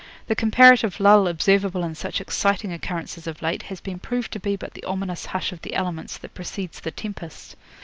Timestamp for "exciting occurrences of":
2.19-3.43